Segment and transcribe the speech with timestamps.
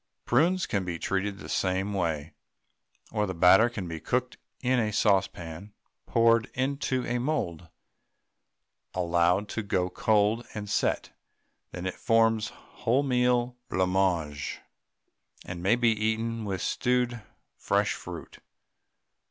[0.25, 2.33] Prunes can be treated the same way,
[3.11, 5.73] or the batter can be cooked in the saucepan,
[6.07, 7.69] poured into a mould,
[8.95, 11.11] allowed to go cold and set;
[11.69, 14.57] then it forms wholemeal blancmange,
[15.45, 17.21] and may be eaten with stewed
[17.55, 18.39] fresh fruit.